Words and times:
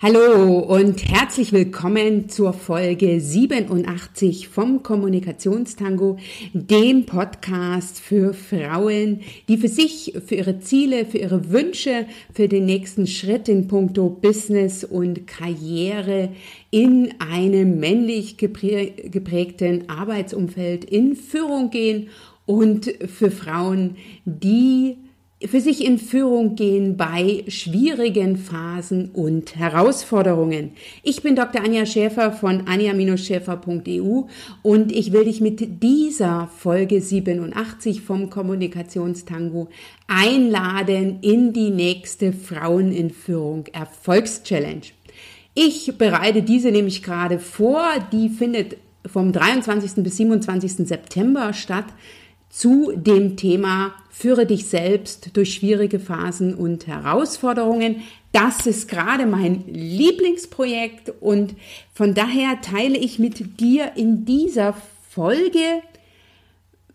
Hallo 0.00 0.60
und 0.60 1.04
herzlich 1.08 1.52
willkommen 1.52 2.28
zur 2.28 2.52
Folge 2.52 3.20
87 3.20 4.46
vom 4.46 4.84
Kommunikationstango, 4.84 6.18
dem 6.52 7.04
Podcast 7.04 7.98
für 7.98 8.32
Frauen, 8.32 9.22
die 9.48 9.56
für 9.56 9.66
sich, 9.66 10.14
für 10.24 10.36
ihre 10.36 10.60
Ziele, 10.60 11.04
für 11.04 11.18
ihre 11.18 11.50
Wünsche, 11.50 12.06
für 12.32 12.46
den 12.46 12.66
nächsten 12.66 13.08
Schritt 13.08 13.48
in 13.48 13.66
puncto 13.66 14.08
Business 14.08 14.84
und 14.84 15.26
Karriere 15.26 16.28
in 16.70 17.12
einem 17.18 17.80
männlich 17.80 18.36
geprägten 18.36 19.90
Arbeitsumfeld 19.90 20.84
in 20.84 21.16
Führung 21.16 21.70
gehen 21.70 22.10
und 22.46 22.88
für 23.08 23.32
Frauen, 23.32 23.96
die 24.24 24.96
für 25.46 25.60
sich 25.60 25.84
in 25.84 25.98
Führung 25.98 26.56
gehen 26.56 26.96
bei 26.96 27.44
schwierigen 27.46 28.36
Phasen 28.36 29.10
und 29.10 29.54
Herausforderungen. 29.54 30.72
Ich 31.04 31.22
bin 31.22 31.36
Dr. 31.36 31.62
Anja 31.62 31.86
Schäfer 31.86 32.32
von 32.32 32.66
anja-schäfer.eu 32.66 34.22
und 34.62 34.90
ich 34.90 35.12
will 35.12 35.24
dich 35.24 35.40
mit 35.40 35.82
dieser 35.82 36.48
Folge 36.58 37.00
87 37.00 38.02
vom 38.02 38.30
Kommunikationstango 38.30 39.68
einladen 40.08 41.18
in 41.20 41.52
die 41.52 41.70
nächste 41.70 42.32
Frauen 42.32 42.90
in 42.90 43.10
Führung 43.10 43.66
Erfolgschallenge. 43.72 44.82
Ich 45.54 45.96
bereite 45.98 46.42
diese 46.42 46.72
nämlich 46.72 47.04
gerade 47.04 47.38
vor. 47.38 47.84
Die 48.10 48.28
findet 48.28 48.76
vom 49.06 49.30
23. 49.32 50.02
bis 50.02 50.16
27. 50.16 50.88
September 50.88 51.52
statt 51.52 51.86
zu 52.50 52.92
dem 52.96 53.36
Thema 53.36 53.92
Führe 54.18 54.46
dich 54.46 54.66
selbst 54.66 55.36
durch 55.36 55.54
schwierige 55.54 56.00
Phasen 56.00 56.52
und 56.52 56.88
Herausforderungen. 56.88 58.02
Das 58.32 58.66
ist 58.66 58.88
gerade 58.88 59.26
mein 59.26 59.62
Lieblingsprojekt 59.68 61.12
und 61.20 61.54
von 61.94 62.14
daher 62.14 62.60
teile 62.60 62.98
ich 62.98 63.20
mit 63.20 63.60
dir 63.60 63.92
in 63.94 64.24
dieser 64.24 64.74
Folge, 65.08 65.82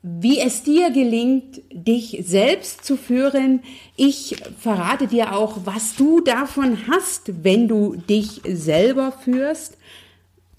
wie 0.02 0.38
es 0.38 0.64
dir 0.64 0.92
gelingt, 0.92 1.62
dich 1.72 2.20
selbst 2.26 2.84
zu 2.84 2.98
führen. 2.98 3.62
Ich 3.96 4.36
verrate 4.60 5.08
dir 5.08 5.34
auch, 5.34 5.60
was 5.64 5.96
du 5.96 6.20
davon 6.20 6.78
hast, 6.92 7.46
wenn 7.46 7.70
du 7.70 7.96
dich 7.96 8.42
selber 8.44 9.14
führst. 9.14 9.78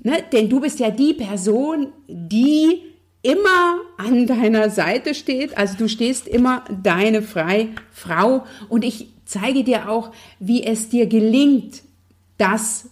Ne? 0.02 0.24
Denn 0.32 0.48
du 0.48 0.60
bist 0.60 0.80
ja 0.80 0.88
die 0.88 1.12
Person, 1.12 1.88
die 2.08 2.93
immer 3.24 3.80
an 3.96 4.26
deiner 4.26 4.70
Seite 4.70 5.14
steht. 5.14 5.58
Also 5.58 5.76
du 5.76 5.88
stehst 5.88 6.28
immer 6.28 6.64
deine 6.82 7.22
freie 7.22 7.70
Frau 7.90 8.44
und 8.68 8.84
ich 8.84 9.08
zeige 9.24 9.64
dir 9.64 9.88
auch, 9.88 10.12
wie 10.38 10.62
es 10.62 10.90
dir 10.90 11.06
gelingt, 11.06 11.82
das 12.36 12.90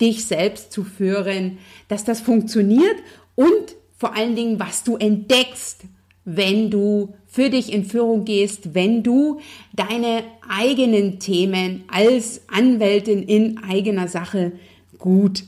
dich 0.00 0.24
selbst 0.24 0.72
zu 0.72 0.84
führen, 0.84 1.58
dass 1.88 2.04
das 2.04 2.20
funktioniert 2.20 2.96
und 3.34 3.74
vor 3.96 4.14
allen 4.14 4.36
Dingen, 4.36 4.60
was 4.60 4.84
du 4.84 4.96
entdeckst, 4.96 5.82
wenn 6.24 6.70
du 6.70 7.14
für 7.26 7.48
dich 7.48 7.72
in 7.72 7.84
Führung 7.84 8.24
gehst, 8.24 8.74
wenn 8.74 9.02
du 9.02 9.40
deine 9.72 10.24
eigenen 10.48 11.18
Themen 11.18 11.84
als 11.88 12.42
Anwältin 12.48 13.22
in 13.22 13.62
eigener 13.62 14.08
Sache 14.08 14.52
gut 14.98 15.44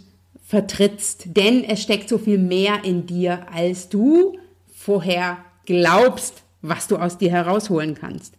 vertrittst, 0.53 1.35
denn 1.35 1.65
es 1.65 1.81
steckt 1.81 2.11
so 2.11 2.19
viel 2.19 2.37
mehr 2.37 2.85
in 2.85 3.07
dir, 3.07 3.47
als 3.51 3.89
du 3.89 4.37
vorher 4.71 5.39
glaubst, 5.65 6.43
was 6.61 6.89
du 6.89 6.97
aus 6.97 7.17
dir 7.17 7.31
herausholen 7.31 7.95
kannst. 7.95 8.35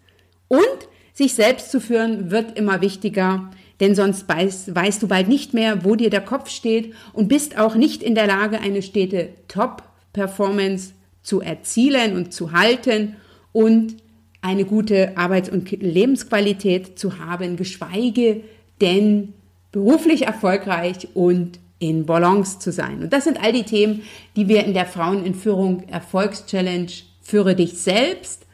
Und 0.47 0.61
sich 1.15 1.33
selbst 1.33 1.71
zu 1.71 1.81
führen 1.81 2.29
wird 2.29 2.55
immer 2.55 2.81
wichtiger, 2.81 3.49
denn 3.79 3.95
sonst 3.95 4.29
weißt, 4.29 4.75
weißt 4.75 5.01
du 5.01 5.07
bald 5.07 5.27
nicht 5.27 5.55
mehr, 5.55 5.83
wo 5.85 5.95
dir 5.95 6.11
der 6.11 6.21
Kopf 6.21 6.51
steht 6.51 6.93
und 7.13 7.29
bist 7.29 7.57
auch 7.57 7.73
nicht 7.73 8.03
in 8.03 8.13
der 8.13 8.27
Lage, 8.27 8.59
eine 8.59 8.83
stete 8.83 9.29
Top-Performance 9.47 10.93
zu 11.23 11.41
erzielen 11.41 12.15
und 12.15 12.31
zu 12.31 12.51
halten 12.51 13.15
und 13.53 13.95
eine 14.39 14.65
gute 14.65 15.17
Arbeits- 15.17 15.49
und 15.49 15.71
Lebensqualität 15.71 16.99
zu 16.99 17.17
haben, 17.17 17.57
geschweige 17.57 18.41
denn 18.81 19.33
beruflich 19.71 20.27
erfolgreich 20.27 21.07
und 21.15 21.57
in 21.83 22.05
Balance 22.05 22.59
zu 22.59 22.71
sein. 22.71 23.03
Und 23.03 23.13
das 23.13 23.25
sind 23.25 23.43
all 23.43 23.51
die 23.51 23.63
Themen, 23.63 24.03
die 24.35 24.47
wir 24.47 24.63
in 24.63 24.73
der 24.73 24.85
Frauen 24.85 25.25
in 25.25 25.35
Führung 25.35 25.83
Erfolgschallenge 25.89 26.87
Führe 27.21 27.55
dich 27.55 27.77
selbst 27.77 28.45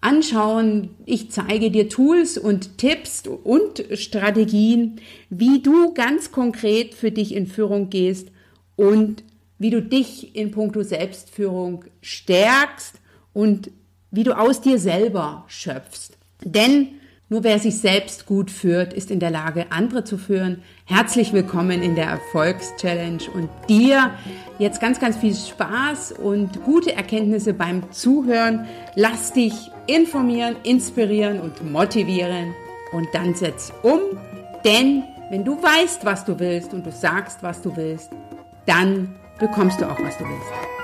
anschauen. 0.00 0.90
Ich 1.04 1.30
zeige 1.30 1.70
dir 1.70 1.88
Tools 1.88 2.38
und 2.38 2.78
Tipps 2.78 3.24
und 3.26 3.84
Strategien, 3.94 5.00
wie 5.30 5.60
du 5.60 5.94
ganz 5.94 6.30
konkret 6.30 6.94
für 6.94 7.10
dich 7.10 7.34
in 7.34 7.46
Führung 7.46 7.90
gehst 7.90 8.28
und 8.76 9.24
wie 9.58 9.70
du 9.70 9.80
dich 9.80 10.36
in 10.36 10.50
puncto 10.50 10.82
Selbstführung 10.82 11.84
stärkst 12.02 13.00
und 13.32 13.70
wie 14.10 14.24
du 14.24 14.38
aus 14.38 14.60
dir 14.60 14.78
selber 14.78 15.44
schöpfst. 15.48 16.18
Denn 16.42 16.88
nur 17.28 17.42
wer 17.42 17.58
sich 17.58 17.78
selbst 17.78 18.26
gut 18.26 18.50
führt, 18.50 18.92
ist 18.92 19.10
in 19.10 19.18
der 19.18 19.30
Lage, 19.30 19.66
andere 19.70 20.04
zu 20.04 20.18
führen. 20.18 20.62
Herzlich 20.84 21.32
willkommen 21.32 21.82
in 21.82 21.94
der 21.94 22.06
Erfolgschallenge 22.06 23.30
und 23.32 23.48
dir 23.68 24.10
jetzt 24.58 24.80
ganz, 24.80 25.00
ganz 25.00 25.16
viel 25.16 25.34
Spaß 25.34 26.12
und 26.12 26.62
gute 26.64 26.94
Erkenntnisse 26.94 27.54
beim 27.54 27.90
Zuhören. 27.92 28.66
Lass 28.94 29.32
dich 29.32 29.54
informieren, 29.86 30.56
inspirieren 30.64 31.40
und 31.40 31.70
motivieren 31.72 32.54
und 32.92 33.08
dann 33.14 33.34
setz 33.34 33.72
um, 33.82 34.00
denn 34.64 35.04
wenn 35.30 35.44
du 35.44 35.60
weißt, 35.62 36.04
was 36.04 36.24
du 36.26 36.38
willst 36.38 36.74
und 36.74 36.84
du 36.84 36.92
sagst, 36.92 37.42
was 37.42 37.62
du 37.62 37.74
willst, 37.74 38.10
dann 38.66 39.14
bekommst 39.38 39.80
du 39.80 39.86
auch, 39.86 39.98
was 40.00 40.16
du 40.18 40.24
willst. 40.24 40.83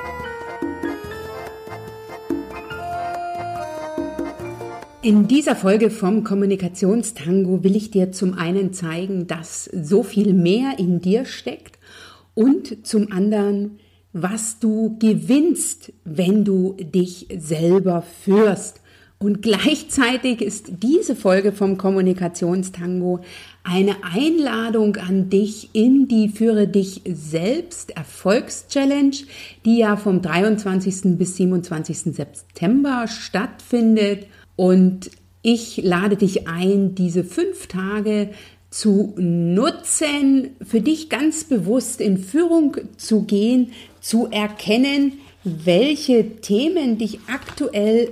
In 5.03 5.28
dieser 5.28 5.56
Folge 5.56 5.88
vom 5.88 6.25
Kommunikationstango 6.25 7.65
will 7.65 7.75
ich 7.75 7.91
dir 7.91 8.12
zum 8.12 8.34
einen 8.34 8.75
zeigen, 8.75 9.27
dass 9.27 9.65
so 9.65 10.03
viel 10.03 10.34
mehr 10.34 10.78
in 10.78 11.00
dir 11.00 11.25
steckt 11.25 11.78
und 12.34 12.87
zum 12.87 13.10
anderen, 13.10 13.78
was 14.12 14.59
du 14.59 14.99
gewinnst, 14.99 15.94
wenn 16.05 16.44
du 16.44 16.77
dich 16.78 17.28
selber 17.34 18.03
führst. 18.03 18.83
Und 19.19 19.41
gleichzeitig 19.41 20.43
ist 20.43 20.83
diese 20.83 21.16
Folge 21.16 21.53
vom 21.53 21.78
Kommunikationstango 21.78 23.21
eine 23.65 23.97
Einladung 24.03 24.97
an 24.97 25.31
dich 25.31 25.71
in 25.72 26.09
die 26.09 26.28
Führe 26.28 26.69
dich 26.69 27.00
selbst 27.06 27.97
Erfolgschallenge, 27.97 29.16
die 29.65 29.78
ja 29.78 29.97
vom 29.97 30.21
23. 30.21 31.16
bis 31.16 31.37
27. 31.37 32.15
September 32.15 33.06
stattfindet. 33.09 34.27
Und 34.60 35.10
ich 35.41 35.78
lade 35.78 36.16
dich 36.16 36.47
ein, 36.47 36.94
diese 36.94 37.25
fünf 37.25 37.66
Tage 37.66 38.28
zu 38.69 39.15
nutzen, 39.16 40.50
für 40.62 40.82
dich 40.82 41.09
ganz 41.09 41.44
bewusst 41.44 41.98
in 41.98 42.19
Führung 42.19 42.76
zu 42.98 43.22
gehen, 43.22 43.72
zu 44.03 44.26
erkennen, 44.26 45.15
welche 45.44 46.43
Themen 46.43 46.98
dich 46.98 47.21
aktuell, 47.26 48.10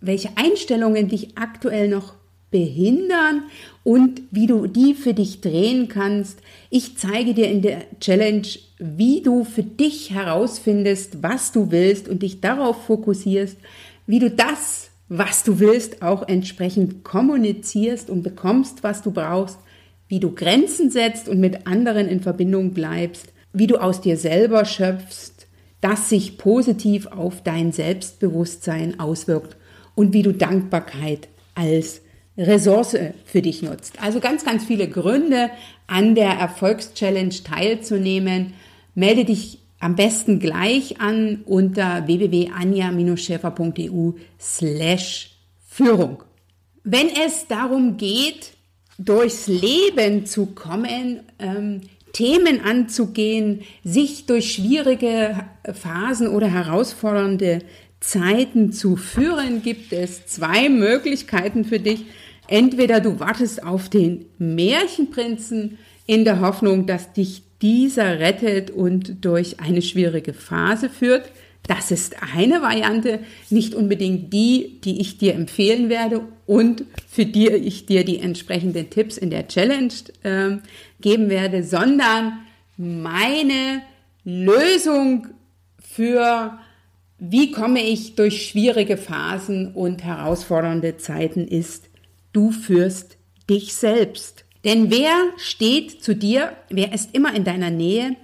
welche 0.00 0.30
Einstellungen 0.34 1.06
dich 1.06 1.38
aktuell 1.38 1.88
noch 1.88 2.14
behindern 2.50 3.44
und 3.84 4.20
wie 4.32 4.48
du 4.48 4.66
die 4.66 4.94
für 4.94 5.14
dich 5.14 5.42
drehen 5.42 5.86
kannst. 5.86 6.40
Ich 6.70 6.98
zeige 6.98 7.34
dir 7.34 7.48
in 7.48 7.62
der 7.62 7.82
Challenge, 8.00 8.48
wie 8.80 9.22
du 9.22 9.44
für 9.44 9.62
dich 9.62 10.10
herausfindest, 10.10 11.22
was 11.22 11.52
du 11.52 11.70
willst 11.70 12.08
und 12.08 12.24
dich 12.24 12.40
darauf 12.40 12.84
fokussierst, 12.86 13.58
wie 14.08 14.18
du 14.18 14.28
das 14.28 14.90
was 15.08 15.44
du 15.44 15.60
willst, 15.60 16.02
auch 16.02 16.26
entsprechend 16.26 17.04
kommunizierst 17.04 18.10
und 18.10 18.22
bekommst, 18.22 18.82
was 18.82 19.02
du 19.02 19.10
brauchst, 19.10 19.58
wie 20.08 20.20
du 20.20 20.34
Grenzen 20.34 20.90
setzt 20.90 21.28
und 21.28 21.40
mit 21.40 21.66
anderen 21.66 22.08
in 22.08 22.20
Verbindung 22.20 22.72
bleibst, 22.72 23.32
wie 23.52 23.66
du 23.66 23.76
aus 23.76 24.00
dir 24.00 24.16
selber 24.16 24.64
schöpfst, 24.64 25.46
das 25.80 26.08
sich 26.08 26.38
positiv 26.38 27.06
auf 27.06 27.42
dein 27.42 27.72
Selbstbewusstsein 27.72 28.98
auswirkt 28.98 29.56
und 29.94 30.12
wie 30.12 30.22
du 30.22 30.32
Dankbarkeit 30.32 31.28
als 31.54 32.00
Ressource 32.36 32.96
für 33.24 33.42
dich 33.42 33.62
nutzt. 33.62 34.02
Also 34.02 34.18
ganz, 34.18 34.44
ganz 34.44 34.64
viele 34.64 34.88
Gründe, 34.88 35.50
an 35.86 36.14
der 36.14 36.30
Erfolgschallenge 36.30 37.42
teilzunehmen. 37.44 38.54
Melde 38.94 39.24
dich 39.24 39.58
am 39.80 39.96
besten 39.96 40.38
gleich 40.38 41.00
an 41.00 41.40
unter 41.44 42.06
www.anja-schäfer.eu 42.06 44.12
slash 44.40 45.36
Führung. 45.66 46.22
Wenn 46.84 47.08
es 47.08 47.48
darum 47.48 47.96
geht, 47.96 48.52
durchs 48.98 49.46
Leben 49.46 50.26
zu 50.26 50.46
kommen, 50.46 51.20
ähm, 51.38 51.80
Themen 52.12 52.60
anzugehen, 52.60 53.62
sich 53.82 54.26
durch 54.26 54.52
schwierige 54.52 55.46
Phasen 55.72 56.28
oder 56.28 56.46
herausfordernde 56.46 57.60
Zeiten 57.98 58.72
zu 58.72 58.96
führen, 58.96 59.62
gibt 59.62 59.92
es 59.92 60.26
zwei 60.26 60.68
Möglichkeiten 60.68 61.64
für 61.64 61.80
dich. 61.80 62.04
Entweder 62.46 63.00
du 63.00 63.18
wartest 63.18 63.64
auf 63.64 63.88
den 63.88 64.26
Märchenprinzen, 64.38 65.78
in 66.06 66.24
der 66.24 66.40
Hoffnung, 66.40 66.86
dass 66.86 67.12
dich 67.12 67.42
dieser 67.64 68.20
rettet 68.20 68.70
und 68.70 69.24
durch 69.24 69.58
eine 69.58 69.80
schwierige 69.80 70.34
Phase 70.34 70.90
führt. 70.90 71.30
Das 71.66 71.90
ist 71.90 72.16
eine 72.34 72.60
Variante, 72.60 73.20
nicht 73.48 73.74
unbedingt 73.74 74.34
die, 74.34 74.82
die 74.84 75.00
ich 75.00 75.16
dir 75.16 75.34
empfehlen 75.34 75.88
werde 75.88 76.20
und 76.44 76.84
für 77.08 77.24
die 77.24 77.48
ich 77.48 77.86
dir 77.86 78.04
die 78.04 78.18
entsprechenden 78.18 78.90
Tipps 78.90 79.16
in 79.16 79.30
der 79.30 79.48
Challenge 79.48 79.94
äh, 80.24 80.58
geben 81.00 81.30
werde, 81.30 81.62
sondern 81.62 82.34
meine 82.76 83.80
Lösung 84.24 85.28
für 85.78 86.58
wie 87.18 87.50
komme 87.50 87.82
ich 87.82 88.14
durch 88.14 88.46
schwierige 88.46 88.98
Phasen 88.98 89.72
und 89.72 90.04
herausfordernde 90.04 90.98
Zeiten 90.98 91.48
ist, 91.48 91.88
du 92.34 92.50
führst 92.50 93.16
dich 93.48 93.72
selbst. 93.72 94.43
Denn 94.64 94.90
wer 94.90 95.14
steht 95.36 96.02
zu 96.02 96.16
dir, 96.16 96.56
wer 96.70 96.92
ist 96.92 97.14
immer 97.14 97.34
in 97.34 97.44
deiner 97.44 97.70
Nähe, 97.70 98.16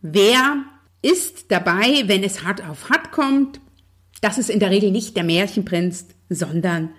wer 0.00 0.64
ist 1.02 1.50
dabei, 1.50 2.04
wenn 2.06 2.22
es 2.22 2.44
hart 2.44 2.64
auf 2.64 2.88
hart 2.88 3.10
kommt, 3.10 3.60
das 4.20 4.38
ist 4.38 4.50
in 4.50 4.60
der 4.60 4.70
Regel 4.70 4.90
nicht 4.90 5.16
der 5.16 5.24
Märchenprinz, 5.24 6.06
sondern 6.28 6.90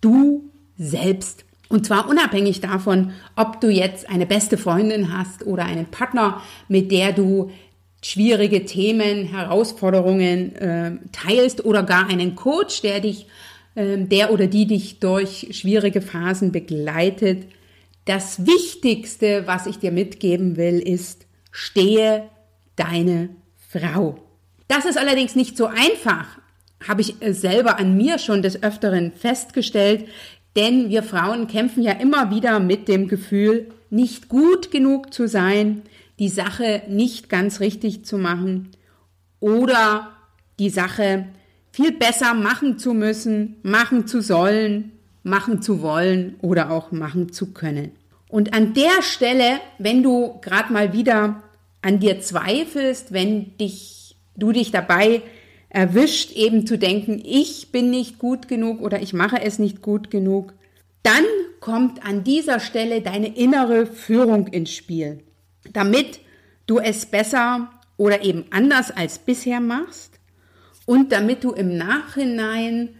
du 0.00 0.50
selbst. 0.76 1.44
Und 1.68 1.86
zwar 1.86 2.08
unabhängig 2.08 2.60
davon, 2.60 3.12
ob 3.36 3.60
du 3.60 3.68
jetzt 3.68 4.08
eine 4.08 4.26
beste 4.26 4.56
Freundin 4.56 5.16
hast 5.16 5.46
oder 5.46 5.64
einen 5.64 5.86
Partner, 5.86 6.42
mit 6.68 6.90
der 6.90 7.12
du 7.12 7.50
schwierige 8.02 8.64
Themen, 8.64 9.26
Herausforderungen 9.26 10.56
äh, 10.56 10.92
teilst 11.12 11.64
oder 11.64 11.82
gar 11.82 12.08
einen 12.08 12.34
Coach, 12.34 12.82
der 12.82 13.00
dich, 13.00 13.26
äh, 13.74 13.98
der 13.98 14.32
oder 14.32 14.46
die 14.46 14.66
dich 14.66 14.98
durch 15.00 15.48
schwierige 15.52 16.00
Phasen 16.00 16.50
begleitet. 16.50 17.44
Das 18.10 18.44
Wichtigste, 18.44 19.46
was 19.46 19.66
ich 19.66 19.78
dir 19.78 19.92
mitgeben 19.92 20.56
will, 20.56 20.80
ist, 20.80 21.26
stehe 21.52 22.28
deine 22.74 23.28
Frau. 23.68 24.18
Das 24.66 24.84
ist 24.84 24.98
allerdings 24.98 25.36
nicht 25.36 25.56
so 25.56 25.66
einfach, 25.66 26.26
habe 26.88 27.02
ich 27.02 27.22
äh, 27.22 27.32
selber 27.32 27.78
an 27.78 27.96
mir 27.96 28.18
schon 28.18 28.42
des 28.42 28.64
Öfteren 28.64 29.12
festgestellt, 29.12 30.08
denn 30.56 30.90
wir 30.90 31.04
Frauen 31.04 31.46
kämpfen 31.46 31.84
ja 31.84 31.92
immer 31.92 32.32
wieder 32.32 32.58
mit 32.58 32.88
dem 32.88 33.06
Gefühl, 33.06 33.70
nicht 33.90 34.28
gut 34.28 34.72
genug 34.72 35.14
zu 35.14 35.28
sein, 35.28 35.82
die 36.18 36.30
Sache 36.30 36.82
nicht 36.88 37.28
ganz 37.28 37.60
richtig 37.60 38.04
zu 38.04 38.18
machen 38.18 38.70
oder 39.38 40.16
die 40.58 40.70
Sache 40.70 41.26
viel 41.70 41.92
besser 41.92 42.34
machen 42.34 42.76
zu 42.76 42.92
müssen, 42.92 43.58
machen 43.62 44.08
zu 44.08 44.20
sollen, 44.20 44.90
machen 45.22 45.62
zu 45.62 45.80
wollen 45.80 46.34
oder 46.40 46.72
auch 46.72 46.90
machen 46.90 47.32
zu 47.32 47.52
können. 47.52 47.92
Und 48.30 48.54
an 48.54 48.74
der 48.74 49.02
Stelle, 49.02 49.60
wenn 49.78 50.02
du 50.02 50.38
gerade 50.40 50.72
mal 50.72 50.92
wieder 50.92 51.42
an 51.82 51.98
dir 51.98 52.20
zweifelst, 52.20 53.12
wenn 53.12 53.56
dich, 53.58 54.16
du 54.36 54.52
dich 54.52 54.70
dabei 54.70 55.22
erwischt, 55.68 56.32
eben 56.32 56.66
zu 56.66 56.78
denken, 56.78 57.20
ich 57.24 57.72
bin 57.72 57.90
nicht 57.90 58.18
gut 58.18 58.48
genug 58.48 58.80
oder 58.80 59.02
ich 59.02 59.12
mache 59.12 59.40
es 59.40 59.58
nicht 59.58 59.82
gut 59.82 60.10
genug, 60.10 60.52
dann 61.02 61.24
kommt 61.60 62.04
an 62.04 62.24
dieser 62.24 62.60
Stelle 62.60 63.00
deine 63.00 63.36
innere 63.36 63.86
Führung 63.86 64.46
ins 64.48 64.72
Spiel, 64.72 65.20
damit 65.72 66.20
du 66.66 66.78
es 66.78 67.06
besser 67.06 67.70
oder 67.96 68.22
eben 68.22 68.44
anders 68.50 68.90
als 68.90 69.18
bisher 69.18 69.60
machst 69.60 70.20
und 70.86 71.12
damit 71.12 71.44
du 71.44 71.52
im 71.52 71.76
Nachhinein 71.76 72.90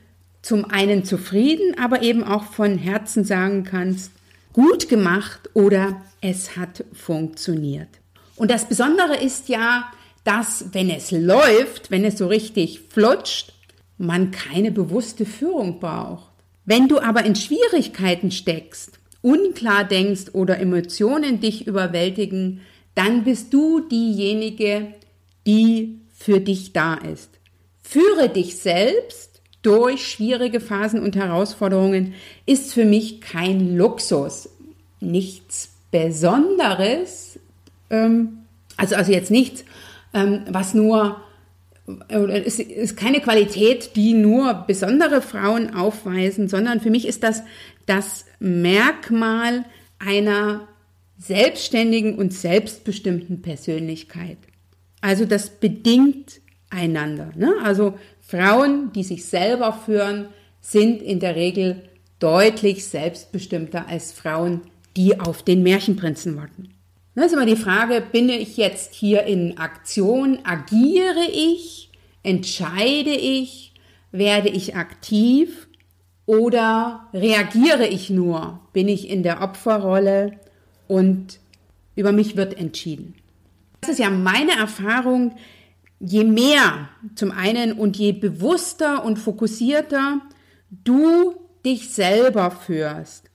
zum 0.42 0.64
einen 0.64 1.04
zufrieden, 1.04 1.76
aber 1.78 2.02
eben 2.02 2.24
auch 2.24 2.44
von 2.44 2.78
Herzen 2.78 3.24
sagen 3.24 3.64
kannst, 3.64 4.12
gut 4.52 4.88
gemacht 4.88 5.50
oder 5.54 6.00
es 6.20 6.56
hat 6.56 6.84
funktioniert. 6.92 7.88
Und 8.36 8.50
das 8.50 8.66
Besondere 8.66 9.16
ist 9.16 9.48
ja, 9.48 9.90
dass 10.24 10.66
wenn 10.72 10.90
es 10.90 11.10
läuft, 11.10 11.90
wenn 11.90 12.04
es 12.04 12.18
so 12.18 12.26
richtig 12.26 12.80
flutscht, 12.88 13.52
man 13.98 14.30
keine 14.30 14.70
bewusste 14.70 15.26
Führung 15.26 15.80
braucht. 15.80 16.30
Wenn 16.64 16.88
du 16.88 17.00
aber 17.00 17.24
in 17.24 17.36
Schwierigkeiten 17.36 18.30
steckst, 18.30 18.98
unklar 19.22 19.84
denkst 19.84 20.32
oder 20.32 20.58
Emotionen 20.58 21.40
dich 21.40 21.66
überwältigen, 21.66 22.60
dann 22.94 23.24
bist 23.24 23.52
du 23.52 23.80
diejenige, 23.80 24.94
die 25.46 26.00
für 26.14 26.40
dich 26.40 26.72
da 26.72 26.94
ist. 26.94 27.30
Führe 27.82 28.28
dich 28.28 28.56
selbst 28.56 29.29
durch 29.62 30.06
schwierige 30.06 30.60
Phasen 30.60 31.02
und 31.02 31.16
Herausforderungen 31.16 32.14
ist 32.46 32.72
für 32.72 32.84
mich 32.84 33.20
kein 33.20 33.76
Luxus, 33.76 34.48
nichts 35.00 35.72
Besonderes, 35.90 37.38
ähm, 37.90 38.38
also, 38.76 38.94
also 38.94 39.12
jetzt 39.12 39.30
nichts, 39.30 39.64
ähm, 40.14 40.42
was 40.48 40.74
nur, 40.74 41.20
es 42.08 42.60
ist 42.60 42.96
keine 42.96 43.20
Qualität, 43.20 43.96
die 43.96 44.14
nur 44.14 44.64
besondere 44.66 45.20
Frauen 45.20 45.74
aufweisen, 45.74 46.48
sondern 46.48 46.80
für 46.80 46.90
mich 46.90 47.06
ist 47.06 47.22
das 47.22 47.42
das 47.86 48.24
Merkmal 48.38 49.64
einer 49.98 50.68
selbstständigen 51.18 52.16
und 52.16 52.32
selbstbestimmten 52.32 53.42
Persönlichkeit. 53.42 54.38
Also 55.00 55.24
das 55.24 55.50
bedingt 55.50 56.40
einander. 56.70 57.32
Ne? 57.34 57.52
Also 57.64 57.98
Frauen, 58.30 58.92
die 58.92 59.02
sich 59.02 59.24
selber 59.24 59.72
führen, 59.72 60.28
sind 60.60 61.02
in 61.02 61.18
der 61.18 61.34
Regel 61.34 61.82
deutlich 62.20 62.86
selbstbestimmter 62.86 63.88
als 63.88 64.12
Frauen, 64.12 64.60
die 64.96 65.18
auf 65.18 65.42
den 65.42 65.62
Märchenprinzen 65.62 66.36
warten. 66.36 66.70
Das 67.16 67.26
ist 67.26 67.32
immer 67.32 67.46
die 67.46 67.56
Frage, 67.56 68.00
bin 68.00 68.28
ich 68.28 68.56
jetzt 68.56 68.94
hier 68.94 69.24
in 69.24 69.58
Aktion, 69.58 70.38
agiere 70.44 71.26
ich, 71.32 71.90
entscheide 72.22 73.10
ich, 73.10 73.74
werde 74.12 74.48
ich 74.48 74.76
aktiv? 74.76 75.66
Oder 76.24 77.08
reagiere 77.12 77.88
ich 77.88 78.10
nur, 78.10 78.60
bin 78.72 78.86
ich 78.86 79.10
in 79.10 79.24
der 79.24 79.42
Opferrolle? 79.42 80.38
Und 80.86 81.40
über 81.96 82.12
mich 82.12 82.36
wird 82.36 82.56
entschieden. 82.56 83.14
Das 83.80 83.90
ist 83.90 83.98
ja 83.98 84.10
meine 84.10 84.52
Erfahrung, 84.52 85.32
je 86.00 86.24
mehr 86.24 86.88
zum 87.14 87.30
einen 87.30 87.74
und 87.74 87.96
je 87.96 88.12
bewusster 88.12 89.04
und 89.04 89.18
fokussierter 89.18 90.20
du 90.70 91.34
dich 91.64 91.90
selber 91.90 92.50
führst, 92.50 93.30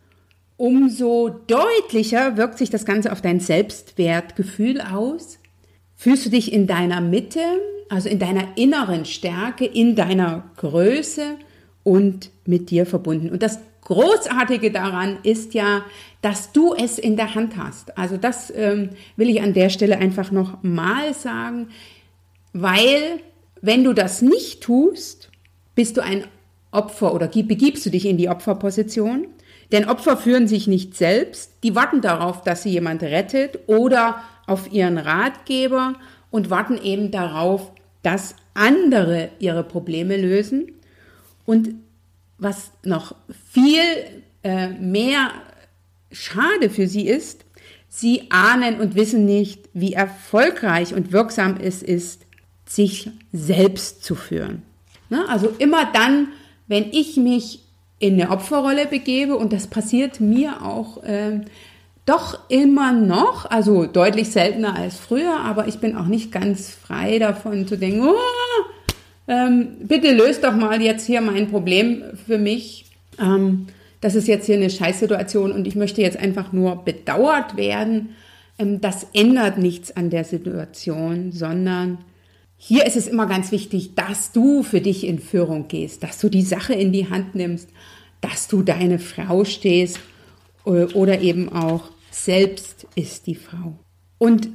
umso 0.58 1.30
deutlicher 1.30 2.38
wirkt 2.38 2.58
sich 2.58 2.70
das 2.70 2.86
Ganze 2.86 3.12
auf 3.12 3.22
dein 3.22 3.40
Selbstwertgefühl 3.40 4.82
aus. 4.82 5.38
Fühlst 5.96 6.26
du 6.26 6.30
dich 6.30 6.52
in 6.52 6.66
deiner 6.66 7.02
Mitte, 7.02 7.40
also 7.90 8.10
in 8.10 8.20
deiner 8.20 8.58
inneren 8.58 9.06
Stärke, 9.06 9.66
in 9.66 9.96
deiner 9.96 10.50
Größe 10.58 11.38
und 11.84 12.32
mit 12.46 12.72
dir 12.72 12.86
verbunden. 12.86 13.30
Und 13.30 13.44
das 13.44 13.60
Großartige 13.82 14.72
daran 14.72 15.20
ist 15.22 15.54
ja, 15.54 15.86
dass 16.22 16.52
du 16.52 16.74
es 16.74 16.98
in 16.98 17.18
der 17.18 17.36
Hand 17.36 17.56
hast. 17.56 17.96
Also 17.98 18.18
das 18.18 18.52
ähm, 18.56 18.90
will 19.16 19.30
ich 19.30 19.44
an 19.44 19.54
der 19.54 19.70
Stelle 19.70 20.00
einfach 20.00 20.32
noch 20.32 20.64
mal 20.64 21.14
sagen, 21.14 21.68
weil 22.62 23.20
wenn 23.62 23.84
du 23.84 23.94
das 23.94 24.22
nicht 24.22 24.62
tust, 24.62 25.30
bist 25.76 25.98
du 25.98 26.02
ein 26.02 26.26
Opfer 26.72 27.14
oder 27.14 27.28
begibst 27.28 27.86
du 27.86 27.90
dich 27.90 28.06
in 28.06 28.18
die 28.18 28.30
Opferposition 28.30 29.28
denn 29.72 29.86
Opfer 29.86 30.18
führen 30.18 30.48
sich 30.48 30.68
nicht 30.68 30.96
selbst, 30.96 31.52
die 31.64 31.76
warten 31.76 32.02
darauf, 32.02 32.42
dass 32.44 32.64
sie 32.64 32.70
jemand 32.70 33.02
rettet 33.04 33.60
oder 33.68 34.22
auf 34.48 34.72
ihren 34.72 34.98
Ratgeber 34.98 35.96
und 36.30 36.50
warten 36.50 36.78
eben 36.78 37.12
darauf, 37.12 37.72
dass 38.04 38.36
andere 38.54 39.30
ihre 39.40 39.64
Probleme 39.64 40.18
lösen. 40.18 40.72
Und 41.46 41.76
was 42.38 42.72
noch 42.84 43.16
viel 43.52 43.82
äh, 44.44 44.70
mehr 44.70 45.32
schade 46.12 46.70
für 46.70 46.88
sie 46.88 47.08
ist, 47.08 47.46
sie 47.90 48.30
ahnen 48.30 48.80
und 48.80 48.96
wissen 48.96 49.26
nicht, 49.26 49.70
wie 49.74 49.94
erfolgreich 49.94 50.94
und 50.94 51.12
wirksam 51.12 51.58
es 51.60 51.82
ist, 51.82 52.25
sich 52.66 53.10
selbst 53.32 54.04
zu 54.04 54.16
führen. 54.16 54.64
Ne? 55.10 55.28
Also 55.30 55.54
immer 55.60 55.86
dann, 55.94 56.30
wenn 56.68 56.86
ich 56.92 57.18
mich 57.18 57.62
in 58.00 58.20
eine 58.20 58.32
Opferrolle 58.32 58.88
begebe 58.88 59.36
und 59.36 59.54
das 59.54 59.68
passiert 59.68 60.20
mir 60.20 60.64
auch 60.64 61.04
äh, 61.04 61.42
doch 62.06 62.40
immer 62.50 62.92
noch, 62.92 63.50
also 63.50 63.86
deutlich 63.86 64.30
seltener 64.30 64.76
als 64.76 64.98
früher, 64.98 65.40
aber 65.40 65.68
ich 65.68 65.80
bin 65.80 65.96
auch 65.96 66.06
nicht 66.06 66.32
ganz 66.32 66.70
frei 66.70 67.20
davon 67.20 67.68
zu 67.68 67.78
denken, 67.78 68.08
oh, 68.08 68.16
ähm, 69.28 69.78
bitte 69.82 70.14
löst 70.14 70.44
doch 70.44 70.56
mal 70.56 70.82
jetzt 70.82 71.08
hier 71.08 71.22
mein 71.22 71.50
Problem 71.50 72.04
für 72.28 72.38
mich. 72.38 72.86
Ähm, 73.20 73.68
das 74.02 74.14
ist 74.14 74.28
jetzt 74.28 74.46
hier 74.46 74.56
eine 74.56 74.70
Scheißsituation 74.70 75.52
und 75.52 75.66
ich 75.66 75.76
möchte 75.76 76.02
jetzt 76.02 76.18
einfach 76.18 76.52
nur 76.52 76.84
bedauert 76.84 77.58
werden. 77.58 78.10
Ähm, 78.60 78.82
das 78.82 79.08
ändert 79.14 79.58
nichts 79.58 79.96
an 79.96 80.12
der 80.12 80.26
Situation, 80.26 81.32
sondern 81.32 81.98
hier 82.58 82.86
ist 82.86 82.96
es 82.96 83.08
immer 83.08 83.28
ganz 83.28 83.52
wichtig, 83.52 83.96
dass 83.96 84.32
du 84.32 84.64
für 84.64 84.82
dich 84.82 85.06
in 85.06 85.20
Führung 85.20 85.68
gehst, 85.68 86.04
dass 86.04 86.20
du 86.20 86.30
die 86.30 86.42
Sache 86.42 86.74
in 86.74 86.92
die 86.92 87.10
Hand 87.10 87.36
nimmst, 87.36 87.70
dass 88.22 88.48
du 88.48 88.64
deine 88.64 89.00
Frau 89.00 89.44
stehst 89.44 90.00
äh, 90.66 90.86
oder 90.94 91.22
eben 91.22 91.52
auch 91.52 91.92
selbst 92.12 92.88
ist 92.96 93.28
die 93.28 93.36
Frau. 93.36 93.78
Und 94.18 94.50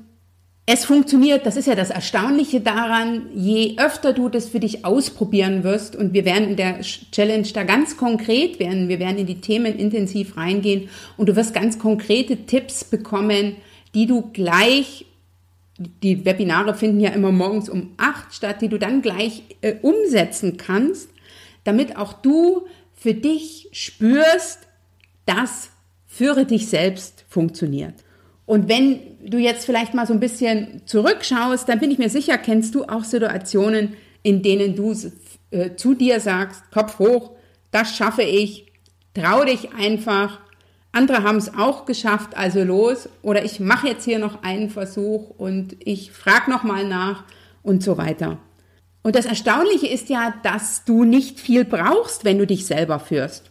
es 0.73 0.85
funktioniert, 0.85 1.47
das 1.47 1.57
ist 1.57 1.66
ja 1.66 1.75
das 1.75 1.90
Erstaunliche 1.90 2.61
daran, 2.61 3.26
je 3.35 3.76
öfter 3.78 4.12
du 4.12 4.28
das 4.28 4.49
für 4.49 4.61
dich 4.61 4.85
ausprobieren 4.85 5.64
wirst 5.64 5.97
und 5.97 6.12
wir 6.12 6.25
werden 6.25 6.50
in 6.50 6.57
der 6.57 6.80
Challenge 6.80 7.49
da 7.52 7.64
ganz 7.64 7.97
konkret 7.97 8.61
werden, 8.61 8.88
wir 8.88 9.00
werden 9.00 9.19
in 9.19 9.26
die 9.26 9.40
Themen 9.40 9.76
intensiv 9.76 10.37
reingehen 10.37 10.88
und 11.16 11.28
du 11.28 11.35
wirst 11.35 11.54
ganz 11.54 11.78
konkrete 11.78 12.47
Tipps 12.47 12.85
bekommen, 12.85 13.57
die 13.95 14.07
du 14.07 14.30
gleich, 14.33 15.07
die 16.02 16.25
Webinare 16.25 16.75
finden 16.75 17.00
ja 17.00 17.10
immer 17.10 17.32
morgens 17.32 17.68
um 17.68 17.94
acht 17.96 18.34
statt, 18.34 18.60
die 18.60 18.68
du 18.68 18.78
dann 18.78 19.00
gleich 19.00 19.42
äh, 19.62 19.76
umsetzen 19.80 20.58
kannst, 20.58 21.08
damit 21.64 21.96
auch 21.96 22.12
du 22.12 22.66
für 22.94 23.14
dich 23.14 23.68
spürst, 23.72 24.68
dass 25.25 25.70
führe 26.06 26.44
dich 26.44 26.68
selbst 26.68 27.25
funktioniert. 27.28 27.94
Und 28.44 28.68
wenn 28.68 28.99
du 29.25 29.38
jetzt 29.38 29.64
vielleicht 29.64 29.94
mal 29.94 30.06
so 30.06 30.12
ein 30.12 30.20
bisschen 30.20 30.82
zurückschaust, 30.84 31.68
dann 31.68 31.78
bin 31.78 31.92
ich 31.92 31.99
mir 31.99 32.10
sicher, 32.10 32.37
kennst 32.37 32.75
du 32.75 32.84
auch 32.84 33.04
Situationen, 33.04 33.94
in 34.22 34.42
denen 34.42 34.75
du 34.75 34.92
äh, 35.50 35.76
zu 35.76 35.94
dir 35.94 36.20
sagst, 36.20 36.62
Kopf 36.72 36.99
hoch, 36.99 37.37
das 37.70 37.96
schaffe 37.96 38.22
ich, 38.22 38.66
trau 39.14 39.44
dich 39.44 39.72
einfach. 39.72 40.40
Andere 40.92 41.23
haben 41.23 41.38
es 41.38 41.54
auch 41.54 41.87
geschafft, 41.87 42.37
also 42.37 42.62
los. 42.64 43.09
Oder 43.23 43.44
ich 43.44 43.61
mache 43.61 43.88
jetzt 43.88 44.04
hier 44.04 44.18
noch 44.18 44.42
einen 44.42 44.70
Versuch 44.70 45.30
und 45.38 45.76
ich 45.80 46.12
frage 46.12 46.50
nochmal 46.50 46.87
nach 46.87 47.25
und 47.62 47.82
so 47.82 47.97
weiter. 47.97 48.38
Und 49.02 49.16
das 49.16 49.26
Erstaunliche 49.26 49.87
ist 49.87 50.09
ja, 50.09 50.35
dass 50.42 50.85
du 50.85 51.04
nicht 51.04 51.40
viel 51.40 51.64
brauchst, 51.64 52.25
wenn 52.25 52.38
du 52.38 52.47
dich 52.47 52.66
selber 52.66 52.99
führst. 52.99 53.50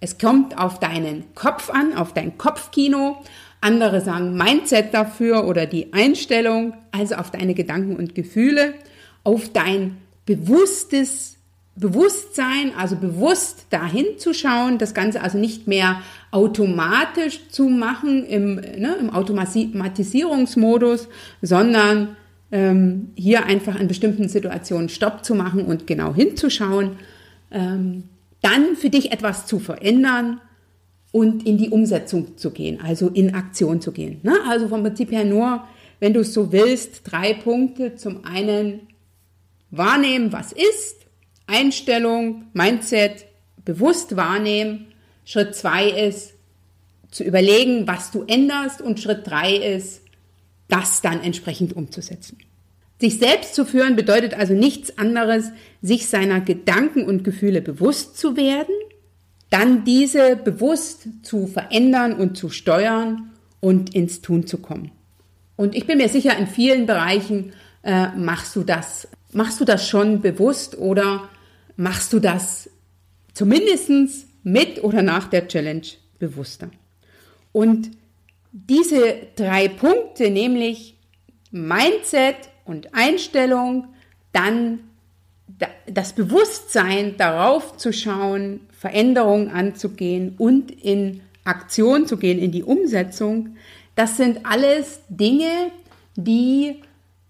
Es 0.00 0.18
kommt 0.18 0.58
auf 0.58 0.78
deinen 0.78 1.24
Kopf 1.34 1.70
an, 1.70 1.96
auf 1.96 2.12
dein 2.12 2.38
Kopfkino, 2.38 3.22
andere 3.60 4.00
sagen 4.00 4.36
Mindset 4.36 4.94
dafür 4.94 5.46
oder 5.46 5.66
die 5.66 5.92
Einstellung, 5.92 6.74
also 6.92 7.16
auf 7.16 7.30
deine 7.30 7.54
Gedanken 7.54 7.96
und 7.96 8.14
Gefühle, 8.14 8.74
auf 9.24 9.50
dein 9.52 9.96
bewusstes 10.24 11.35
Bewusstsein, 11.76 12.72
also 12.76 12.96
bewusst 12.96 13.66
dahin 13.68 14.18
zu 14.18 14.32
schauen, 14.32 14.78
das 14.78 14.94
Ganze 14.94 15.20
also 15.20 15.36
nicht 15.36 15.66
mehr 15.66 16.00
automatisch 16.30 17.48
zu 17.50 17.68
machen 17.68 18.24
im, 18.24 18.54
ne, 18.54 18.96
im 18.98 19.10
Automatisierungsmodus, 19.10 21.08
sondern 21.42 22.16
ähm, 22.50 23.10
hier 23.14 23.44
einfach 23.44 23.78
in 23.78 23.88
bestimmten 23.88 24.28
Situationen 24.28 24.88
Stopp 24.88 25.22
zu 25.22 25.34
machen 25.34 25.66
und 25.66 25.86
genau 25.86 26.14
hinzuschauen, 26.14 26.92
ähm, 27.50 28.04
dann 28.40 28.76
für 28.76 28.88
dich 28.88 29.12
etwas 29.12 29.46
zu 29.46 29.58
verändern 29.58 30.40
und 31.12 31.46
in 31.46 31.58
die 31.58 31.68
Umsetzung 31.70 32.38
zu 32.38 32.52
gehen, 32.52 32.80
also 32.82 33.08
in 33.08 33.34
Aktion 33.34 33.82
zu 33.82 33.92
gehen. 33.92 34.20
Ne? 34.22 34.34
Also 34.48 34.68
vom 34.68 34.82
Prinzip 34.82 35.10
her 35.12 35.24
nur, 35.24 35.62
wenn 36.00 36.14
du 36.14 36.20
es 36.20 36.32
so 36.32 36.52
willst, 36.52 37.02
drei 37.04 37.34
Punkte. 37.34 37.96
Zum 37.96 38.24
einen 38.24 38.80
wahrnehmen, 39.70 40.32
was 40.32 40.52
ist, 40.52 40.95
Einstellung, 41.46 42.46
Mindset, 42.52 43.26
bewusst 43.64 44.16
wahrnehmen. 44.16 44.88
Schritt 45.24 45.54
zwei 45.54 45.88
ist 45.88 46.34
zu 47.10 47.24
überlegen, 47.24 47.86
was 47.86 48.10
du 48.10 48.24
änderst 48.24 48.82
und 48.82 49.00
Schritt 49.00 49.26
drei 49.26 49.56
ist, 49.56 50.02
das 50.68 51.00
dann 51.02 51.22
entsprechend 51.22 51.74
umzusetzen. 51.74 52.38
Sich 53.00 53.18
selbst 53.18 53.54
zu 53.54 53.64
führen 53.64 53.94
bedeutet 53.94 54.34
also 54.34 54.54
nichts 54.54 54.98
anderes, 54.98 55.50
sich 55.82 56.08
seiner 56.08 56.40
Gedanken 56.40 57.04
und 57.04 57.24
Gefühle 57.24 57.60
bewusst 57.60 58.18
zu 58.18 58.36
werden 58.36 58.74
dann 59.50 59.84
diese 59.84 60.36
bewusst 60.36 61.08
zu 61.22 61.46
verändern 61.46 62.14
und 62.14 62.36
zu 62.36 62.50
steuern 62.50 63.30
und 63.60 63.94
ins 63.94 64.20
Tun 64.20 64.46
zu 64.46 64.58
kommen. 64.58 64.90
Und 65.56 65.74
ich 65.74 65.86
bin 65.86 65.98
mir 65.98 66.08
sicher, 66.08 66.36
in 66.36 66.46
vielen 66.46 66.86
Bereichen 66.86 67.52
äh, 67.82 68.08
machst 68.08 68.56
du 68.56 68.62
das, 68.62 69.08
machst 69.32 69.60
du 69.60 69.64
das 69.64 69.88
schon 69.88 70.20
bewusst 70.20 70.76
oder 70.76 71.28
machst 71.76 72.12
du 72.12 72.20
das 72.20 72.70
zumindest 73.34 73.90
mit 74.42 74.82
oder 74.82 75.02
nach 75.02 75.28
der 75.28 75.48
Challenge 75.48 75.86
bewusster. 76.18 76.70
Und 77.52 77.90
diese 78.52 79.16
drei 79.36 79.68
Punkte, 79.68 80.30
nämlich 80.30 80.96
Mindset 81.50 82.36
und 82.64 82.94
Einstellung, 82.94 83.88
dann 84.32 84.80
das 85.86 86.14
Bewusstsein 86.14 87.16
darauf 87.16 87.76
zu 87.76 87.92
schauen, 87.92 88.60
Veränderungen 88.78 89.48
anzugehen 89.48 90.34
und 90.38 90.70
in 90.70 91.20
Aktion 91.44 92.06
zu 92.06 92.16
gehen, 92.16 92.38
in 92.38 92.50
die 92.50 92.62
Umsetzung, 92.62 93.56
das 93.94 94.16
sind 94.16 94.44
alles 94.44 95.00
Dinge, 95.08 95.70
die 96.16 96.82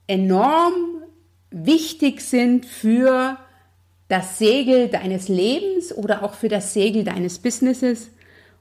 enorm 0.06 1.02
wichtig 1.50 2.20
sind 2.20 2.66
für 2.66 3.38
das 4.08 4.38
Segel 4.38 4.88
deines 4.88 5.28
Lebens 5.28 5.92
oder 5.92 6.22
auch 6.22 6.34
für 6.34 6.48
das 6.48 6.72
Segel 6.72 7.04
deines 7.04 7.38
Businesses. 7.38 8.10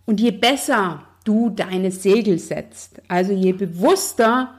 Und 0.06 0.20
je 0.20 0.32
besser 0.32 1.04
du 1.24 1.50
deine 1.50 1.92
Segel 1.92 2.40
setzt, 2.40 3.02
also 3.08 3.34
je 3.34 3.54
bewusster 3.54 4.54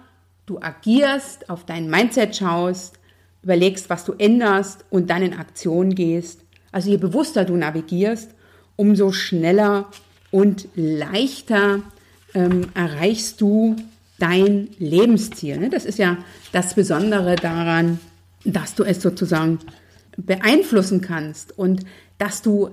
du 0.47 0.61
agierst, 0.61 1.51
auf 1.51 1.65
dein 1.65 1.89
Mindset 1.89 2.37
schaust, 2.37 2.99
überlegst, 3.43 3.91
was 3.91 4.05
du 4.05 4.13
änderst 4.13 4.85
und 4.91 5.11
dann 5.11 5.23
in 5.23 5.35
Aktion 5.35 5.95
gehst, 5.95 6.41
also 6.73 6.91
je 6.91 6.97
bewusster 6.97 7.45
du 7.45 7.57
navigierst, 7.57 8.31
umso 8.77 9.13
schneller 9.13 9.87
und 10.31 10.69
leichter 10.75 11.81
ähm, 12.35 12.69
erreichst 12.75 13.41
du 13.41 13.77
dein 14.19 14.69
Lebensziel. 14.79 15.59
Ne? 15.59 15.71
Das 15.71 15.85
ist 15.85 15.99
ja 15.99 16.19
das 16.53 16.75
Besondere 16.75 17.37
daran, 17.37 17.99
dass 18.45 18.75
du 18.75 18.85
es 18.85 19.01
sozusagen 19.01 19.59
beeinflussen 20.17 21.01
kannst 21.01 21.57
und 21.59 21.85
dass 22.19 22.43
du 22.43 22.71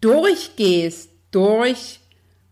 durchgehst 0.00 1.10
durch 1.30 2.00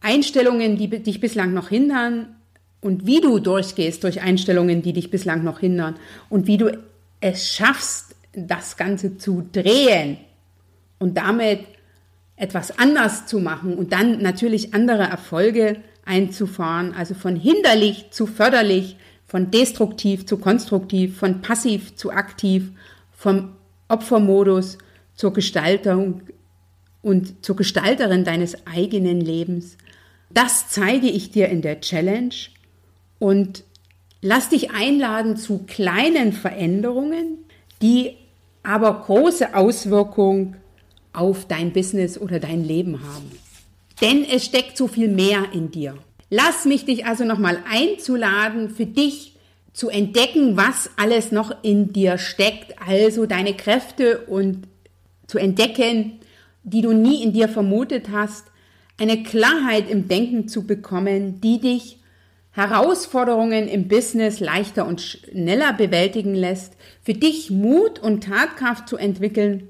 Einstellungen, 0.01 0.77
die 0.77 0.89
dich 0.89 1.21
bislang 1.21 1.53
noch 1.53 1.69
hindern 1.69 2.37
und 2.81 3.07
wie 3.07 3.21
du 3.21 3.39
durchgehst 3.39 4.05
durch 4.05 4.21
Einstellungen, 4.21 4.83
die 4.83 4.93
dich 4.93 5.11
bislang 5.11 5.43
noch 5.43 5.61
hindern 5.61 5.97
und 6.29 6.47
wie 6.47 6.57
du 6.57 6.79
es 7.21 7.53
schaffst, 7.53 8.15
das 8.33 8.77
Ganze 8.77 9.17
zu 9.17 9.49
drehen 9.51 10.19
und 10.99 11.17
damit 11.17 11.61
etwas 12.37 12.79
anders 12.79 13.27
zu 13.27 13.41
machen 13.41 13.75
und 13.75 13.93
dann 13.93 14.21
natürlich 14.23 14.75
andere 14.75 15.05
Erfolge 15.05 15.79
einzufahren, 16.05 16.95
also 16.95 17.15
von 17.15 17.35
hinderlich 17.35 18.11
zu 18.11 18.27
förderlich, 18.27 18.97
von 19.27 19.51
destruktiv 19.51 20.27
zu 20.27 20.37
konstruktiv, 20.39 21.19
von 21.19 21.41
passiv 21.41 21.97
zu 21.97 22.13
aktiv, 22.13 22.71
vom 23.11 23.57
Opfermodus 23.89 24.79
zur 25.15 25.33
Gestaltung 25.33 26.23
und 27.03 27.45
zur 27.45 27.57
Gestalterin 27.57 28.25
deines 28.25 28.67
eigenen 28.67 29.21
Lebens. 29.21 29.77
Das 30.31 30.69
zeige 30.69 31.09
ich 31.09 31.31
dir 31.31 31.49
in 31.49 31.63
der 31.63 31.81
Challenge 31.81 32.35
und 33.19 33.65
lass 34.23 34.49
dich 34.49 34.73
einladen 34.73 35.37
zu 35.37 35.65
kleinen 35.67 36.33
Veränderungen, 36.33 37.39
die 37.81 38.17
aber 38.63 39.03
große 39.03 39.55
Auswirkungen 39.55 40.57
auf 41.13 41.47
dein 41.47 41.73
Business 41.73 42.19
oder 42.19 42.41
dein 42.41 42.65
Leben 42.65 43.01
haben. 43.05 43.31
Denn 44.01 44.25
es 44.25 44.45
steckt 44.45 44.77
so 44.77 44.89
viel 44.89 45.09
mehr 45.09 45.53
in 45.53 45.71
dir. 45.71 45.97
Lass 46.29 46.65
mich 46.65 46.85
dich 46.85 47.07
also 47.07 47.25
nochmal 47.25 47.59
einzuladen, 47.71 48.69
für 48.71 48.85
dich 48.85 49.36
zu 49.77 49.91
entdecken, 49.91 50.57
was 50.57 50.91
alles 50.97 51.31
noch 51.31 51.63
in 51.63 51.93
dir 51.93 52.17
steckt, 52.17 52.75
also 52.87 53.27
deine 53.27 53.55
Kräfte 53.55 54.21
und 54.21 54.67
zu 55.27 55.37
entdecken, 55.37 56.21
die 56.63 56.81
du 56.81 56.93
nie 56.93 57.23
in 57.23 57.33
dir 57.33 57.49
vermutet 57.49 58.07
hast, 58.11 58.47
eine 58.99 59.23
Klarheit 59.23 59.91
im 59.91 60.09
Denken 60.09 60.49
zu 60.49 60.67
bekommen, 60.67 61.41
die 61.43 61.61
dich 61.61 61.99
Herausforderungen 62.53 63.69
im 63.69 63.87
Business 63.87 64.41
leichter 64.41 64.87
und 64.87 65.03
schneller 65.03 65.75
bewältigen 65.75 66.35
lässt, 66.35 66.73
für 67.03 67.13
dich 67.13 67.51
Mut 67.51 67.99
und 67.99 68.25
Tatkraft 68.25 68.89
zu 68.89 68.97
entwickeln 68.97 69.69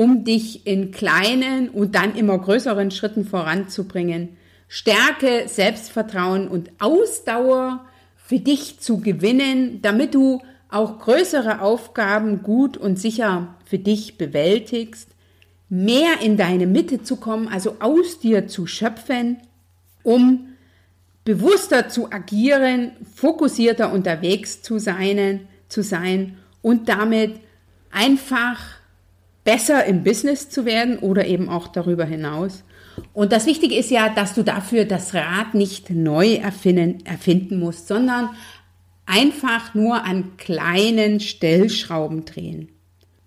um 0.00 0.24
dich 0.24 0.66
in 0.66 0.92
kleinen 0.92 1.68
und 1.68 1.94
dann 1.94 2.14
immer 2.14 2.38
größeren 2.38 2.90
Schritten 2.90 3.26
voranzubringen. 3.26 4.38
Stärke, 4.66 5.46
Selbstvertrauen 5.46 6.48
und 6.48 6.70
Ausdauer 6.78 7.84
für 8.30 8.38
dich 8.38 8.78
zu 8.78 9.00
gewinnen, 9.00 9.82
damit 9.82 10.14
du 10.14 10.40
auch 10.68 11.00
größere 11.00 11.62
Aufgaben 11.62 12.44
gut 12.44 12.76
und 12.76 12.96
sicher 12.96 13.56
für 13.64 13.80
dich 13.80 14.18
bewältigst, 14.18 15.08
mehr 15.68 16.20
in 16.22 16.36
deine 16.36 16.68
Mitte 16.68 17.02
zu 17.02 17.16
kommen, 17.16 17.48
also 17.48 17.78
aus 17.80 18.20
dir 18.20 18.46
zu 18.46 18.68
schöpfen, 18.68 19.38
um 20.04 20.46
bewusster 21.24 21.88
zu 21.88 22.12
agieren, 22.12 22.92
fokussierter 23.16 23.92
unterwegs 23.92 24.62
zu 24.62 24.78
sein, 24.78 25.40
zu 25.68 25.82
sein 25.82 26.38
und 26.62 26.88
damit 26.88 27.32
einfach 27.90 28.60
besser 29.42 29.86
im 29.86 30.04
Business 30.04 30.48
zu 30.48 30.64
werden 30.64 31.00
oder 31.00 31.26
eben 31.26 31.48
auch 31.48 31.66
darüber 31.66 32.04
hinaus 32.04 32.62
Und 33.12 33.32
das 33.32 33.46
Wichtige 33.46 33.74
ist 33.74 33.90
ja, 33.90 34.08
dass 34.08 34.34
du 34.34 34.42
dafür 34.42 34.84
das 34.84 35.14
Rad 35.14 35.54
nicht 35.54 35.90
neu 35.90 36.34
erfinden, 36.34 37.04
erfinden 37.04 37.58
musst, 37.58 37.88
sondern 37.88 38.30
einfach 39.06 39.74
nur 39.74 40.04
an 40.04 40.36
kleinen 40.36 41.20
Stellschrauben 41.20 42.24
drehen. 42.24 42.68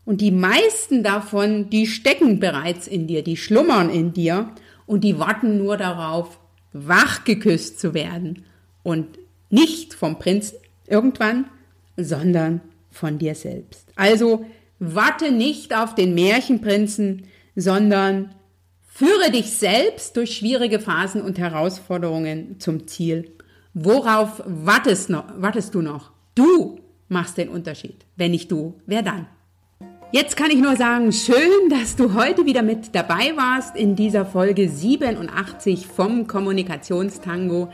Und 0.05 0.22
die 0.22 0.32
meisten 0.32 1.03
davon, 1.03 1.70
die 1.70 1.88
stecken 1.88 2.39
bereits 2.39 2.88
in 2.88 3.08
dir, 3.08 3.24
die 3.24 3.38
schlummern 3.38 3.89
in 3.89 4.13
dir 4.13 4.50
und 4.86 5.03
die 5.03 5.20
warten 5.20 5.58
nur 5.58 5.77
darauf, 5.77 6.39
wach 6.74 7.24
geküsst 7.24 7.79
zu 7.79 7.93
werden. 7.93 8.43
Und 8.84 9.17
nicht 9.50 9.93
vom 9.93 10.20
Prinz 10.20 10.55
irgendwann, 10.88 11.46
sondern 11.96 12.62
von 12.91 13.17
dir 13.17 13.36
selbst. 13.36 13.88
Also 13.96 14.46
warte 14.79 15.32
nicht 15.32 15.75
auf 15.75 15.96
den 15.96 16.13
Märchenprinzen, 16.15 17.25
sondern 17.55 18.34
führe 18.94 19.32
dich 19.32 19.52
selbst 19.52 20.16
durch 20.18 20.38
schwierige 20.38 20.80
Phasen 20.80 21.22
und 21.22 21.40
Herausforderungen 21.40 22.60
zum 22.60 22.88
Ziel. 22.88 23.32
Worauf 23.74 24.44
wartest, 24.46 25.10
noch, 25.10 25.26
wartest 25.36 25.74
du 25.74 25.82
noch? 25.82 26.12
Du 26.36 26.80
machst 27.10 27.38
den 27.38 27.50
Unterschied. 27.50 28.06
Wenn 28.16 28.32
nicht 28.32 28.52
du, 28.52 28.80
wer 28.86 29.02
dann? 29.02 29.28
Jetzt 30.12 30.38
kann 30.38 30.52
ich 30.52 30.60
nur 30.60 30.76
sagen, 30.76 31.12
schön, 31.12 31.70
dass 31.72 31.96
du 31.96 32.14
heute 32.14 32.46
wieder 32.46 32.62
mit 32.62 32.94
dabei 32.94 33.36
warst 33.36 33.76
in 33.76 33.96
dieser 33.96 34.28
Folge 34.28 34.70
87 34.70 35.88
vom 35.88 36.28
Kommunikationstango. 36.28 37.70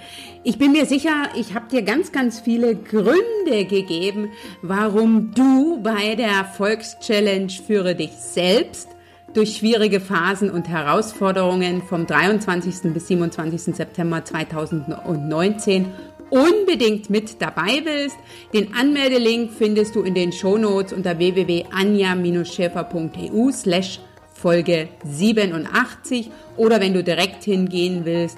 Ich 0.46 0.58
bin 0.58 0.72
mir 0.72 0.86
sicher, 0.86 1.32
ich 1.36 1.54
habe 1.54 1.68
dir 1.70 1.82
ganz, 1.82 2.14
ganz 2.14 2.40
viele 2.40 2.78
Gründe 2.78 3.66
gegeben, 3.66 4.30
warum 4.62 5.34
du 5.34 5.84
bei 5.84 6.16
der 6.16 6.30
Erfolgschallenge 6.30 7.50
Führe 7.50 7.94
dich 7.96 8.12
selbst 8.12 8.88
durch 9.34 9.58
schwierige 9.58 10.00
Phasen 10.00 10.50
und 10.50 10.68
Herausforderungen 10.68 11.82
vom 11.82 12.08
23. 12.08 12.94
bis 12.94 13.08
27. 13.08 13.76
September 13.76 14.24
2019 14.24 15.88
unbedingt 16.30 17.10
mit 17.10 17.42
dabei 17.42 17.82
bist. 17.82 18.16
Den 18.54 18.74
Anmeldelink 18.74 19.52
findest 19.52 19.96
du 19.96 20.04
in 20.04 20.14
den 20.14 20.32
Shownotes 20.32 20.94
unter 20.94 21.18
www.anja-schäfer.eu 21.18 23.52
slash 23.52 24.00
Folge 24.34 24.88
87 25.04 26.32
oder 26.56 26.80
wenn 26.80 26.94
du 26.94 27.04
direkt 27.04 27.44
hingehen 27.44 28.06
willst, 28.06 28.38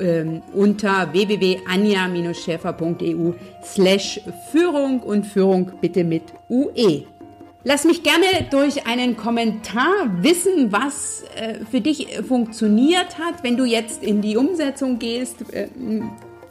ähm, 0.00 0.42
unter 0.52 1.12
www.anja-schäfer.eu 1.12 3.34
slash 3.62 4.20
Führung 4.50 4.98
und 5.00 5.24
Führung 5.24 5.70
bitte 5.80 6.02
mit 6.02 6.24
UE. 6.48 7.04
Lass 7.68 7.84
mich 7.84 8.04
gerne 8.04 8.46
durch 8.48 8.86
einen 8.86 9.16
Kommentar 9.16 9.90
wissen, 10.20 10.70
was 10.70 11.24
äh, 11.34 11.64
für 11.68 11.80
dich 11.80 12.06
funktioniert 12.26 13.18
hat, 13.18 13.42
wenn 13.42 13.56
du 13.56 13.64
jetzt 13.64 14.04
in 14.04 14.22
die 14.22 14.36
Umsetzung 14.36 15.00
gehst. 15.00 15.52
Äh, 15.52 15.66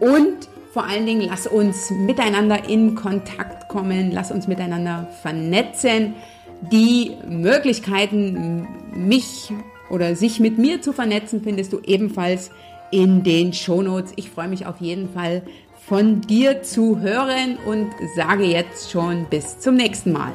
und 0.00 0.36
vor 0.72 0.84
allen 0.84 1.06
Dingen 1.06 1.22
lass 1.22 1.46
uns 1.46 1.90
miteinander 1.90 2.68
in 2.68 2.94
Kontakt 2.94 3.70
kommen, 3.70 4.12
lass 4.12 4.30
uns 4.30 4.46
miteinander 4.46 5.08
vernetzen. 5.22 6.12
Die 6.70 7.12
Möglichkeiten, 7.26 8.68
mich 8.94 9.50
oder 9.90 10.16
sich 10.16 10.40
mit 10.40 10.58
mir 10.58 10.82
zu 10.82 10.92
vernetzen, 10.92 11.42
findest 11.42 11.72
du 11.72 11.80
ebenfalls 11.80 12.50
in 12.90 13.22
den 13.22 13.52
Shownotes. 13.52 14.12
Ich 14.16 14.30
freue 14.30 14.48
mich 14.48 14.66
auf 14.66 14.80
jeden 14.80 15.08
Fall 15.08 15.42
von 15.86 16.20
dir 16.20 16.62
zu 16.62 17.00
hören 17.00 17.58
und 17.66 17.88
sage 18.16 18.44
jetzt 18.44 18.90
schon 18.90 19.26
bis 19.30 19.58
zum 19.58 19.76
nächsten 19.76 20.12
Mal. 20.12 20.32